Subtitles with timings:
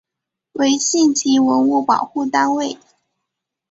[0.53, 2.79] 为县级文物保护单位。